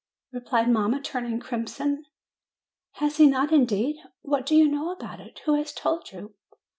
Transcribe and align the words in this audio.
1' 0.31 0.41
replied 0.41 0.67
mamma, 0.67 0.99
turning 0.99 1.39
crimson. 1.39 2.05
"Has 2.93 3.17
he 3.17 3.27
not 3.27 3.51
indeed! 3.51 3.97
What 4.23 4.47
do 4.47 4.55
you 4.55 4.67
know 4.67 4.91
about 4.91 5.19
it? 5.21 5.41
Who 5.45 5.53
has 5.53 5.71
told 5.73 6.11
you?" 6.11 6.33